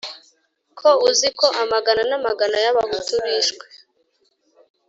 [0.75, 3.65] Kuba uzi ko amagana n'amagana y'Abahutu bishwe